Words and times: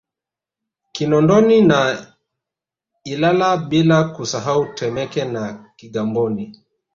Kinondoni 0.91 1.61
na 1.61 1.79
Ilala 3.03 3.57
bila 3.69 3.97
kusahau 4.13 4.73
Temeke 4.75 5.25
na 5.25 5.71
Kigamboni 5.77 6.45